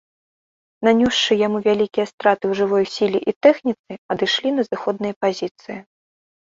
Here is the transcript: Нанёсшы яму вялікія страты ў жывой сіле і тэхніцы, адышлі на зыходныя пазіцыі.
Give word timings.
Нанёсшы 0.87 1.37
яму 1.47 1.57
вялікія 1.67 2.05
страты 2.13 2.43
ў 2.51 2.63
жывой 2.63 2.85
сіле 2.97 3.19
і 3.33 3.37
тэхніцы, 3.49 3.91
адышлі 4.17 4.49
на 4.59 4.63
зыходныя 4.71 5.13
пазіцыі. 5.25 5.77